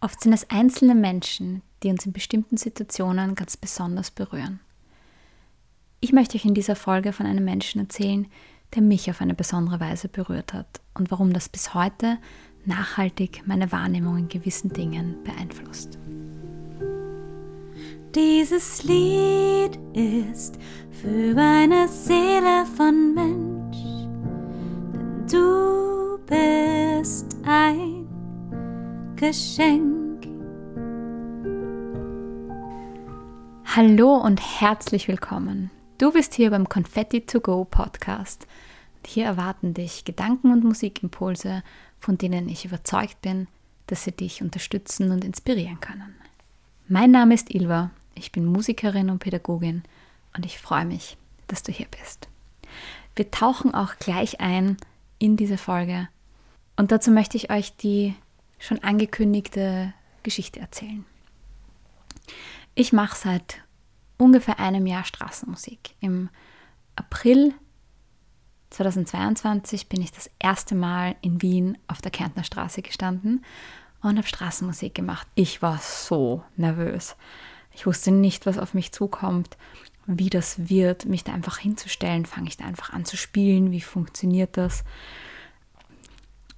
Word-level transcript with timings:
Oft 0.00 0.20
sind 0.20 0.32
es 0.32 0.48
einzelne 0.48 0.94
Menschen, 0.94 1.62
die 1.82 1.88
uns 1.88 2.06
in 2.06 2.12
bestimmten 2.12 2.56
Situationen 2.56 3.34
ganz 3.34 3.56
besonders 3.56 4.10
berühren. 4.10 4.60
Ich 6.00 6.12
möchte 6.12 6.36
euch 6.36 6.44
in 6.44 6.54
dieser 6.54 6.76
Folge 6.76 7.12
von 7.12 7.26
einem 7.26 7.44
Menschen 7.44 7.80
erzählen, 7.80 8.28
der 8.74 8.82
mich 8.82 9.10
auf 9.10 9.20
eine 9.20 9.34
besondere 9.34 9.80
Weise 9.80 10.08
berührt 10.08 10.52
hat 10.52 10.80
und 10.94 11.10
warum 11.10 11.32
das 11.32 11.48
bis 11.48 11.74
heute 11.74 12.18
nachhaltig 12.64 13.42
meine 13.46 13.72
Wahrnehmung 13.72 14.18
in 14.18 14.28
gewissen 14.28 14.72
Dingen 14.72 15.16
beeinflusst. 15.24 15.98
Dieses 18.14 18.84
Lied 18.84 19.78
ist 19.94 20.58
für 20.92 21.36
eine 21.36 21.88
Seele 21.88 22.64
von 22.76 23.14
Mensch, 23.14 23.76
denn 24.92 25.26
du 25.26 26.18
bist 26.26 27.37
Geschenk. 29.18 30.28
Hallo 33.64 34.14
und 34.14 34.40
herzlich 34.60 35.08
willkommen. 35.08 35.72
Du 35.98 36.12
bist 36.12 36.34
hier 36.34 36.50
beim 36.50 36.68
Confetti 36.68 37.22
to 37.22 37.40
Go 37.40 37.64
Podcast. 37.64 38.46
Hier 39.04 39.24
erwarten 39.24 39.74
dich 39.74 40.04
Gedanken 40.04 40.52
und 40.52 40.62
Musikimpulse, 40.62 41.64
von 41.98 42.16
denen 42.16 42.48
ich 42.48 42.64
überzeugt 42.64 43.20
bin, 43.20 43.48
dass 43.88 44.04
sie 44.04 44.12
dich 44.12 44.40
unterstützen 44.40 45.10
und 45.10 45.24
inspirieren 45.24 45.80
können. 45.80 46.14
Mein 46.86 47.10
Name 47.10 47.34
ist 47.34 47.52
Ilva, 47.52 47.90
ich 48.14 48.30
bin 48.30 48.44
Musikerin 48.44 49.10
und 49.10 49.18
Pädagogin 49.18 49.82
und 50.36 50.46
ich 50.46 50.60
freue 50.60 50.84
mich, 50.84 51.16
dass 51.48 51.64
du 51.64 51.72
hier 51.72 51.88
bist. 52.00 52.28
Wir 53.16 53.32
tauchen 53.32 53.74
auch 53.74 53.96
gleich 53.96 54.40
ein 54.40 54.76
in 55.18 55.36
diese 55.36 55.58
Folge 55.58 56.08
und 56.76 56.92
dazu 56.92 57.10
möchte 57.10 57.36
ich 57.36 57.50
euch 57.50 57.74
die 57.74 58.14
schon 58.58 58.82
angekündigte 58.82 59.92
Geschichte 60.22 60.60
erzählen. 60.60 61.04
Ich 62.74 62.92
mache 62.92 63.16
seit 63.16 63.62
ungefähr 64.18 64.58
einem 64.58 64.86
Jahr 64.86 65.04
Straßenmusik. 65.04 65.94
Im 66.00 66.28
April 66.96 67.54
2022 68.70 69.88
bin 69.88 70.02
ich 70.02 70.12
das 70.12 70.30
erste 70.38 70.74
Mal 70.74 71.16
in 71.22 71.40
Wien 71.40 71.78
auf 71.86 72.02
der 72.02 72.10
Kärntner 72.10 72.44
Straße 72.44 72.82
gestanden 72.82 73.44
und 74.02 74.16
habe 74.16 74.26
Straßenmusik 74.26 74.94
gemacht. 74.94 75.26
Ich 75.34 75.62
war 75.62 75.78
so 75.78 76.42
nervös. 76.56 77.16
Ich 77.72 77.86
wusste 77.86 78.10
nicht, 78.10 78.46
was 78.46 78.58
auf 78.58 78.74
mich 78.74 78.92
zukommt, 78.92 79.56
wie 80.06 80.30
das 80.30 80.68
wird, 80.68 81.04
mich 81.04 81.24
da 81.24 81.32
einfach 81.32 81.58
hinzustellen. 81.58 82.26
Fange 82.26 82.48
ich 82.48 82.56
da 82.56 82.64
einfach 82.64 82.92
an 82.92 83.04
zu 83.04 83.16
spielen? 83.16 83.70
Wie 83.70 83.80
funktioniert 83.80 84.56
das? 84.56 84.84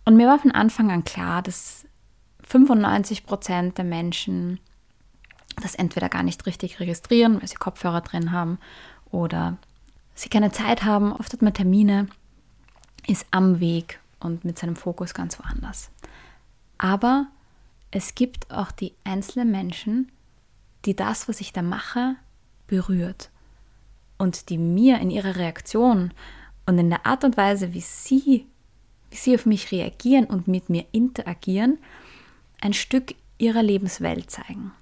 Und 0.04 0.16
mir 0.16 0.26
war 0.26 0.38
von 0.38 0.52
Anfang 0.52 0.90
an 0.90 1.04
klar, 1.04 1.42
dass 1.42 1.84
95 2.50 3.24
Prozent 3.26 3.78
der 3.78 3.84
Menschen 3.84 4.58
das 5.62 5.74
entweder 5.74 6.08
gar 6.08 6.22
nicht 6.22 6.46
richtig 6.46 6.80
registrieren, 6.80 7.40
weil 7.40 7.48
sie 7.48 7.56
Kopfhörer 7.56 8.00
drin 8.00 8.32
haben 8.32 8.58
oder 9.10 9.56
sie 10.14 10.28
keine 10.28 10.50
Zeit 10.50 10.84
haben. 10.84 11.12
Oft 11.12 11.32
hat 11.32 11.42
man 11.42 11.54
Termine, 11.54 12.08
ist 13.06 13.26
am 13.30 13.60
Weg 13.60 14.00
und 14.18 14.44
mit 14.44 14.58
seinem 14.58 14.76
Fokus 14.76 15.14
ganz 15.14 15.38
woanders. 15.38 15.90
Aber 16.78 17.26
es 17.90 18.14
gibt 18.14 18.50
auch 18.50 18.72
die 18.72 18.94
einzelnen 19.04 19.50
Menschen, 19.50 20.10
die 20.86 20.96
das, 20.96 21.28
was 21.28 21.40
ich 21.40 21.52
da 21.52 21.62
mache, 21.62 22.16
berührt 22.66 23.30
und 24.18 24.48
die 24.48 24.58
mir 24.58 24.98
in 24.98 25.10
ihrer 25.10 25.36
Reaktion 25.36 26.12
und 26.66 26.78
in 26.78 26.90
der 26.90 27.06
Art 27.06 27.24
und 27.24 27.36
Weise, 27.36 27.74
wie 27.74 27.80
sie, 27.80 28.46
wie 29.10 29.16
sie 29.16 29.34
auf 29.34 29.46
mich 29.46 29.72
reagieren 29.72 30.24
und 30.24 30.48
mit 30.48 30.68
mir 30.68 30.86
interagieren, 30.92 31.78
ein 32.60 32.72
Stück 32.72 33.14
ihrer 33.38 33.62
Lebenswelt 33.62 34.30
zeigen. 34.30 34.72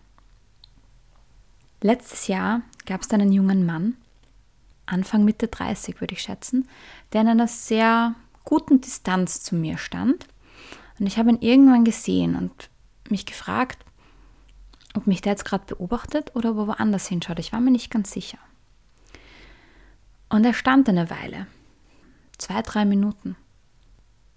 Letztes 1.80 2.26
Jahr 2.26 2.62
gab 2.86 3.02
es 3.02 3.10
einen 3.10 3.32
jungen 3.32 3.64
Mann, 3.64 3.96
Anfang 4.88 5.24
Mitte 5.24 5.48
30 5.48 6.00
würde 6.00 6.14
ich 6.14 6.22
schätzen, 6.22 6.69
der 7.12 7.20
in 7.20 7.28
einer 7.28 7.48
sehr 7.48 8.14
guten 8.44 8.80
Distanz 8.80 9.42
zu 9.42 9.54
mir 9.54 9.78
stand. 9.78 10.26
Und 10.98 11.06
ich 11.06 11.19
habe 11.19 11.30
ihn 11.30 11.41
irgendwann 11.41 11.84
gesehen 11.84 12.34
und 12.34 12.70
mich 13.10 13.26
gefragt, 13.26 13.84
ob 14.94 15.06
mich 15.06 15.20
der 15.20 15.32
jetzt 15.32 15.44
gerade 15.44 15.66
beobachtet 15.66 16.34
oder 16.34 16.53
ob 16.53 16.58
er 16.58 16.66
woanders 16.69 17.06
hinschaut. 17.06 17.38
Ich 17.38 17.53
war 17.53 17.60
mir 17.60 17.70
nicht 17.70 17.91
ganz 17.91 18.10
sicher. 18.10 18.38
Und 20.28 20.44
er 20.44 20.54
stand 20.54 20.88
eine 20.88 21.10
Weile, 21.10 21.47
zwei, 22.38 22.62
drei 22.62 22.84
Minuten. 22.84 23.36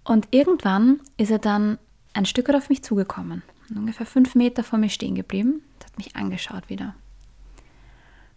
Und 0.04 0.28
irgendwann 0.30 1.00
ist 1.16 1.30
er 1.30 1.38
dann 1.38 1.78
ein 2.14 2.26
Stück 2.26 2.50
auf 2.50 2.68
mich 2.68 2.82
zugekommen, 2.82 3.42
ungefähr 3.74 4.06
fünf 4.06 4.34
Meter 4.34 4.64
vor 4.64 4.78
mir 4.78 4.90
stehen 4.90 5.14
geblieben 5.14 5.62
und 5.74 5.84
hat 5.84 5.96
mich 5.96 6.16
angeschaut 6.16 6.68
wieder. 6.68 6.94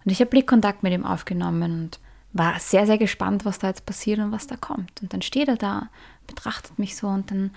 Und 0.04 0.12
ich 0.12 0.20
habe 0.20 0.30
Blickkontakt 0.30 0.84
mit 0.84 0.94
ihm 0.94 1.06
aufgenommen 1.06 1.82
und 1.82 2.00
war 2.32 2.60
sehr, 2.60 2.86
sehr 2.86 2.98
gespannt, 2.98 3.46
was 3.46 3.60
da 3.60 3.68
jetzt 3.68 3.86
passiert 3.86 4.20
und 4.20 4.32
was 4.32 4.46
da 4.46 4.56
kommt. 4.56 5.02
Und 5.02 5.14
dann 5.14 5.22
steht 5.22 5.48
er 5.48 5.56
da, 5.56 5.90
betrachtet 6.28 6.78
mich 6.78 6.96
so 6.96 7.08
und 7.08 7.32
dann 7.32 7.52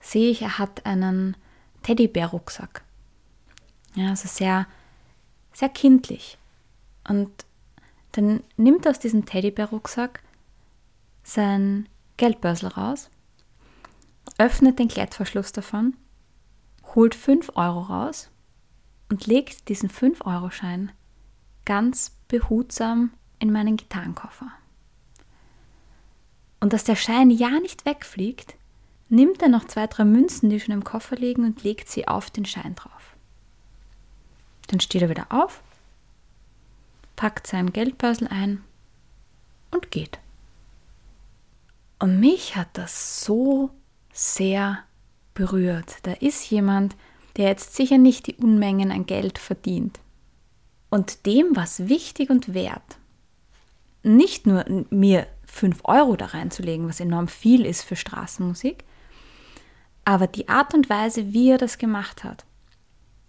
sehe 0.00 0.30
ich, 0.30 0.42
er 0.42 0.58
hat 0.58 0.86
einen 0.86 1.36
Teddybär-Rucksack. 1.82 2.82
Ja, 3.94 4.10
also 4.10 4.28
sehr, 4.28 4.66
sehr 5.52 5.68
kindlich. 5.68 6.38
Und 7.08 7.30
dann 8.12 8.42
nimmt 8.56 8.86
er 8.86 8.90
aus 8.90 8.98
diesem 8.98 9.24
Teddybär-Rucksack 9.24 10.22
sein 11.24 11.88
Geldbörsel 12.16 12.68
raus, 12.68 13.10
öffnet 14.38 14.78
den 14.78 14.88
Klettverschluss 14.88 15.52
davon, 15.52 15.96
holt 16.94 17.14
5 17.14 17.52
Euro 17.56 17.80
raus 17.80 18.30
und 19.10 19.26
legt 19.26 19.68
diesen 19.68 19.90
5-Euro-Schein 19.90 20.92
ganz 21.64 22.16
behutsam 22.28 23.10
in 23.38 23.52
meinen 23.52 23.76
Gitarrenkoffer. 23.76 24.50
Und 26.60 26.72
dass 26.72 26.84
der 26.84 26.96
Schein 26.96 27.30
ja 27.30 27.50
nicht 27.60 27.84
wegfliegt, 27.84 28.54
nimmt 29.08 29.42
er 29.42 29.48
noch 29.48 29.64
zwei, 29.64 29.86
drei 29.86 30.04
Münzen, 30.04 30.50
die 30.50 30.60
schon 30.60 30.74
im 30.74 30.84
Koffer 30.84 31.16
liegen, 31.16 31.44
und 31.44 31.62
legt 31.62 31.88
sie 31.88 32.08
auf 32.08 32.30
den 32.30 32.44
Schein 32.44 32.74
drauf. 32.74 33.16
Dann 34.66 34.80
steht 34.80 35.02
er 35.02 35.08
wieder 35.08 35.26
auf, 35.30 35.62
packt 37.16 37.46
sein 37.46 37.72
Geldbörsel 37.72 38.28
ein 38.28 38.62
und 39.70 39.90
geht. 39.90 40.18
Und 41.98 42.20
mich 42.20 42.54
hat 42.56 42.68
das 42.74 43.24
so 43.24 43.70
sehr 44.18 44.80
berührt. 45.32 45.98
Da 46.02 46.12
ist 46.12 46.50
jemand, 46.50 46.96
der 47.36 47.46
jetzt 47.46 47.76
sicher 47.76 47.98
nicht 47.98 48.26
die 48.26 48.34
Unmengen 48.34 48.90
an 48.90 49.06
Geld 49.06 49.38
verdient 49.38 50.00
und 50.90 51.24
dem 51.24 51.54
was 51.54 51.88
wichtig 51.88 52.28
und 52.28 52.52
wert. 52.52 52.98
Nicht 54.02 54.46
nur 54.46 54.64
mir 54.90 55.28
5 55.46 55.82
Euro 55.84 56.16
da 56.16 56.26
reinzulegen, 56.26 56.88
was 56.88 56.98
enorm 56.98 57.28
viel 57.28 57.64
ist 57.64 57.82
für 57.82 57.94
Straßenmusik, 57.94 58.84
aber 60.04 60.26
die 60.26 60.48
Art 60.48 60.74
und 60.74 60.90
Weise, 60.90 61.32
wie 61.32 61.50
er 61.50 61.58
das 61.58 61.78
gemacht 61.78 62.24
hat, 62.24 62.44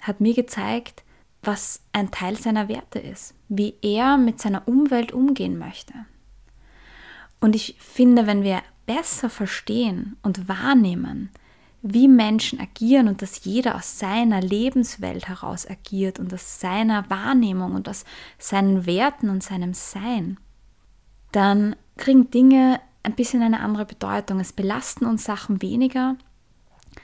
hat 0.01 0.21
mir 0.21 0.33
gezeigt, 0.33 1.03
was 1.43 1.81
ein 1.93 2.09
Teil 2.09 2.35
seiner 2.35 2.67
Werte 2.67 2.99
ist, 2.99 3.35
wie 3.47 3.75
er 3.83 4.17
mit 4.17 4.41
seiner 4.41 4.67
Umwelt 4.67 5.11
umgehen 5.11 5.59
möchte. 5.59 5.93
Und 7.39 7.55
ich 7.55 7.75
finde, 7.79 8.27
wenn 8.27 8.43
wir 8.43 8.61
besser 8.89 9.29
verstehen 9.29 10.17
und 10.23 10.49
wahrnehmen, 10.49 11.29
wie 11.83 12.07
Menschen 12.07 12.59
agieren 12.59 13.07
und 13.07 13.21
dass 13.21 13.45
jeder 13.45 13.75
aus 13.75 13.99
seiner 13.99 14.41
Lebenswelt 14.41 15.27
heraus 15.27 15.69
agiert 15.69 16.17
und 16.17 16.33
aus 16.33 16.59
seiner 16.59 17.07
Wahrnehmung 17.07 17.75
und 17.75 17.87
aus 17.87 18.03
seinen 18.39 18.87
Werten 18.87 19.29
und 19.29 19.43
seinem 19.43 19.75
Sein, 19.75 20.39
dann 21.31 21.75
kriegen 21.97 22.31
Dinge 22.31 22.81
ein 23.03 23.13
bisschen 23.13 23.43
eine 23.43 23.59
andere 23.59 23.85
Bedeutung. 23.85 24.39
Es 24.39 24.53
belasten 24.53 25.05
uns 25.05 25.23
Sachen 25.23 25.61
weniger, 25.61 26.15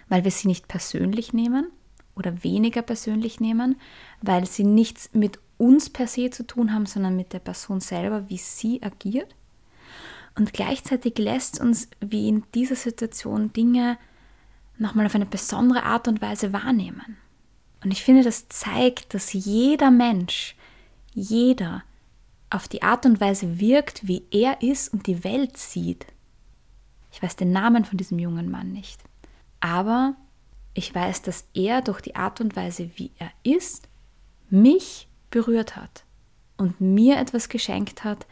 weil 0.09 0.23
wir 0.23 0.31
sie 0.31 0.47
nicht 0.47 0.67
persönlich 0.67 1.33
nehmen 1.33 1.67
oder 2.15 2.43
weniger 2.43 2.81
persönlich 2.81 3.39
nehmen, 3.39 3.79
weil 4.23 4.47
sie 4.47 4.63
nichts 4.63 5.11
mit 5.13 5.37
uns 5.59 5.91
per 5.91 6.07
se 6.07 6.31
zu 6.31 6.47
tun 6.47 6.73
haben, 6.73 6.87
sondern 6.87 7.15
mit 7.15 7.31
der 7.31 7.39
Person 7.39 7.79
selber, 7.79 8.27
wie 8.27 8.39
sie 8.39 8.81
agiert. 8.81 9.35
Und 10.35 10.53
gleichzeitig 10.53 11.17
lässt 11.17 11.61
uns 11.61 11.89
wie 12.01 12.27
in 12.27 12.43
dieser 12.53 12.75
Situation 12.75 13.53
Dinge 13.53 13.97
nochmal 14.77 15.05
auf 15.05 15.15
eine 15.15 15.25
besondere 15.25 15.83
Art 15.83 16.07
und 16.07 16.21
Weise 16.21 16.51
wahrnehmen. 16.51 17.17
Und 17.83 17.91
ich 17.91 18.03
finde, 18.03 18.23
das 18.23 18.49
zeigt, 18.49 19.13
dass 19.13 19.31
jeder 19.33 19.91
Mensch, 19.91 20.55
jeder 21.13 21.83
auf 22.49 22.67
die 22.67 22.83
Art 22.83 23.05
und 23.05 23.21
Weise 23.21 23.59
wirkt, 23.59 24.07
wie 24.07 24.23
er 24.31 24.61
ist 24.61 24.91
und 24.91 25.07
die 25.07 25.23
Welt 25.23 25.57
sieht. 25.57 26.05
Ich 27.11 27.21
weiß 27.23 27.35
den 27.37 27.51
Namen 27.51 27.85
von 27.85 27.97
diesem 27.97 28.19
jungen 28.19 28.51
Mann 28.51 28.71
nicht. 28.71 29.01
Aber 29.61 30.15
ich 30.73 30.93
weiß, 30.93 31.21
dass 31.21 31.45
er 31.53 31.81
durch 31.81 32.01
die 32.01 32.15
Art 32.15 32.41
und 32.41 32.55
Weise, 32.55 32.89
wie 32.95 33.11
er 33.17 33.31
ist, 33.43 33.87
mich 34.49 35.07
berührt 35.31 35.75
hat 35.75 36.03
und 36.57 36.81
mir 36.81 37.17
etwas 37.17 37.49
geschenkt 37.49 38.03
hat, 38.03 38.25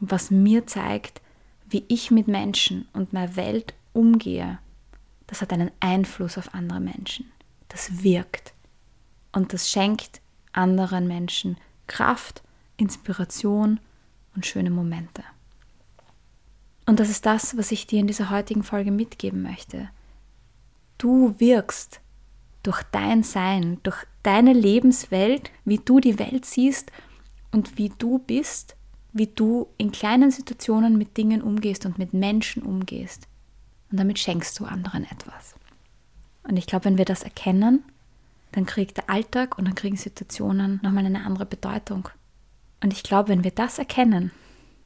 was 0.00 0.30
mir 0.30 0.66
zeigt, 0.66 1.20
wie 1.74 1.84
ich 1.88 2.10
mit 2.10 2.28
Menschen 2.28 2.88
und 2.94 3.12
meiner 3.12 3.36
Welt 3.36 3.74
umgehe 3.92 4.58
das 5.26 5.40
hat 5.40 5.52
einen 5.52 5.70
Einfluss 5.80 6.38
auf 6.38 6.54
andere 6.54 6.80
Menschen. 6.80 7.30
das 7.68 8.04
wirkt. 8.04 8.54
Und 9.32 9.52
das 9.52 9.68
schenkt 9.68 10.20
anderen 10.52 11.08
Menschen 11.08 11.56
Kraft, 11.88 12.44
Inspiration 12.76 13.80
und 14.36 14.46
schöne 14.46 14.70
Momente. 14.70 15.24
Und 16.86 17.00
das 17.00 17.08
ist 17.08 17.26
das, 17.26 17.56
was 17.56 17.72
ich 17.72 17.88
dir 17.88 17.98
in 17.98 18.06
dieser 18.06 18.30
heutigen 18.30 18.62
Folge 18.62 18.92
mitgeben 18.92 19.42
möchte. 19.42 19.88
Du 20.98 21.34
wirkst 21.40 22.00
durch 22.62 22.84
dein 22.92 23.24
Sein, 23.24 23.80
durch 23.82 24.06
deine 24.22 24.52
Lebenswelt, 24.52 25.50
wie 25.64 25.78
du 25.78 25.98
die 25.98 26.20
Welt 26.20 26.44
siehst 26.44 26.92
und 27.50 27.76
wie 27.76 27.88
du 27.88 28.20
bist, 28.20 28.76
wie 29.14 29.28
du 29.28 29.68
in 29.78 29.92
kleinen 29.92 30.30
Situationen 30.30 30.98
mit 30.98 31.16
Dingen 31.16 31.40
umgehst 31.40 31.86
und 31.86 31.98
mit 31.98 32.12
Menschen 32.12 32.62
umgehst. 32.62 33.28
Und 33.90 33.98
damit 33.98 34.18
schenkst 34.18 34.58
du 34.58 34.64
anderen 34.66 35.04
etwas. 35.04 35.54
Und 36.42 36.56
ich 36.56 36.66
glaube, 36.66 36.86
wenn 36.86 36.98
wir 36.98 37.04
das 37.04 37.22
erkennen, 37.22 37.84
dann 38.52 38.66
kriegt 38.66 38.96
der 38.96 39.08
Alltag 39.08 39.56
und 39.56 39.66
dann 39.66 39.76
kriegen 39.76 39.96
Situationen 39.96 40.80
nochmal 40.82 41.06
eine 41.06 41.24
andere 41.24 41.46
Bedeutung. 41.46 42.08
Und 42.82 42.92
ich 42.92 43.04
glaube, 43.04 43.30
wenn 43.30 43.44
wir 43.44 43.52
das 43.52 43.78
erkennen, 43.78 44.32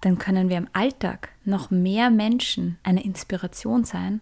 dann 0.03 0.19
können 0.19 0.51
wir 0.51 0.59
im 0.59 0.69
Alltag 0.73 1.31
noch 1.45 1.71
mehr 1.71 2.11
Menschen 2.11 2.79
eine 2.83 3.03
Inspiration 3.03 3.85
sein 3.85 4.21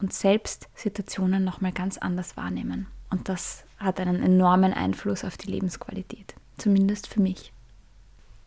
und 0.00 0.12
selbst 0.12 0.68
Situationen 0.74 1.44
nochmal 1.44 1.72
ganz 1.72 1.98
anders 1.98 2.36
wahrnehmen. 2.36 2.86
Und 3.10 3.28
das 3.28 3.64
hat 3.78 4.00
einen 4.00 4.22
enormen 4.22 4.72
Einfluss 4.72 5.24
auf 5.24 5.36
die 5.36 5.50
Lebensqualität, 5.50 6.34
zumindest 6.56 7.08
für 7.08 7.20
mich. 7.20 7.52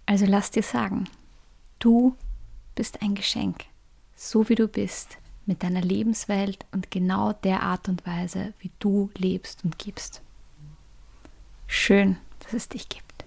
Also 0.06 0.26
lass 0.26 0.52
dir 0.52 0.64
sagen, 0.64 1.08
du 1.80 2.16
bist 2.76 3.02
ein 3.02 3.16
Geschenk, 3.16 3.66
so 4.16 4.50
wie 4.50 4.56
du 4.56 4.68
bist, 4.68 5.18
mit 5.46 5.64
deiner 5.64 5.82
Lebenswelt 5.82 6.66
und 6.72 6.92
genau 6.92 7.34
der 7.34 7.64
Art 7.64 7.90
und 7.90 8.06
Weise, 8.06 8.54
wie 8.60 8.72
du 8.80 9.10
lebst 9.18 9.64
und 9.64 9.78
gibst. 9.78 10.22
Schön, 11.68 12.18
dass 12.40 12.54
es 12.54 12.70
dich 12.70 12.88
gibt. 12.90 13.26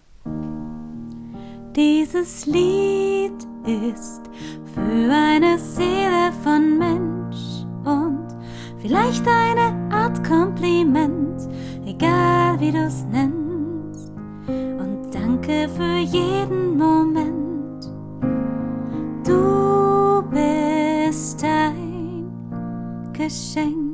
Dieses 1.74 2.46
Lied 2.46 3.32
ist 3.64 4.22
für 4.74 5.12
eine 5.12 5.58
Seele 5.58 6.32
von 6.42 6.78
Mensch 6.78 7.64
und 7.84 8.28
vielleicht 8.80 9.26
eine 9.26 9.92
Art 9.92 10.22
Kompliment, 10.22 11.48
egal 11.84 12.60
wie 12.60 12.70
du 12.70 12.78
es 12.78 13.04
nennst. 13.04 13.33
Danke 15.46 15.68
für 15.68 15.98
jeden 15.98 16.78
Moment. 16.78 17.84
Du 19.26 20.22
bist 20.30 21.44
ein 21.44 22.32
Geschenk. 23.12 23.84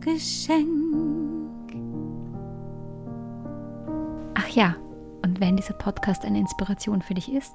Geschenk. 0.00 1.74
Ach 4.34 4.48
ja, 4.48 4.76
und 5.22 5.40
wenn 5.40 5.56
dieser 5.56 5.74
Podcast 5.74 6.24
eine 6.24 6.38
Inspiration 6.38 7.02
für 7.02 7.14
dich 7.14 7.30
ist, 7.30 7.52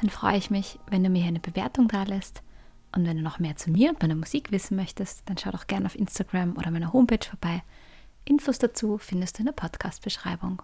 dann 0.00 0.10
freue 0.10 0.36
ich 0.36 0.50
mich, 0.50 0.78
wenn 0.88 1.04
du 1.04 1.10
mir 1.10 1.24
eine 1.24 1.40
Bewertung 1.40 1.86
da 1.88 2.02
lässt. 2.02 2.42
Und 2.92 3.06
wenn 3.06 3.16
du 3.16 3.22
noch 3.22 3.38
mehr 3.38 3.56
zu 3.56 3.70
mir 3.70 3.90
und 3.90 4.02
meiner 4.02 4.14
Musik 4.14 4.50
wissen 4.50 4.76
möchtest, 4.76 5.22
dann 5.26 5.38
schau 5.38 5.50
doch 5.50 5.66
gerne 5.66 5.86
auf 5.86 5.94
Instagram 5.94 6.56
oder 6.56 6.70
meiner 6.70 6.92
Homepage 6.92 7.24
vorbei. 7.24 7.62
Infos 8.24 8.58
dazu 8.58 8.98
findest 8.98 9.38
du 9.38 9.42
in 9.42 9.46
der 9.46 9.52
Podcast-Beschreibung. 9.52 10.62